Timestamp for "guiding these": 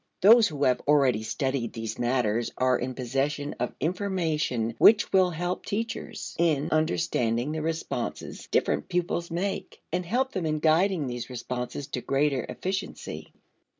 10.57-11.29